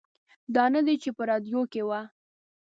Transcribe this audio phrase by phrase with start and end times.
[0.55, 1.89] دا نه دی چې په راډیو کې و.